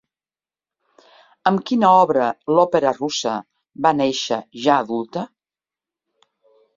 [1.49, 3.33] Amb quina obra l'òpera russa
[3.87, 5.27] va néixer ja adulta?